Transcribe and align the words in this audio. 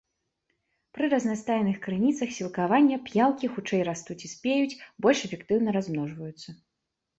Пры 0.97 1.09
разнастайных 1.13 1.77
крыніцах 1.83 2.29
сілкавання 2.39 2.97
п'яўкі 3.11 3.51
хутчэй 3.59 3.85
растуць 3.91 4.19
і 4.25 4.33
спеюць, 4.35 4.79
больш 5.07 5.19
эфектыўна 5.29 5.79
размножваюцца. 5.79 6.49